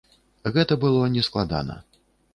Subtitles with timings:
[0.55, 1.77] Гэта было не складана.